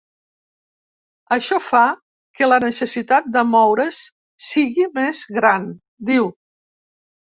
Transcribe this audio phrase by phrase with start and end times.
[1.37, 1.83] Això fa
[2.41, 4.03] que la necessitat de moure’s
[4.51, 5.73] sigui més gran,
[6.13, 6.37] diu.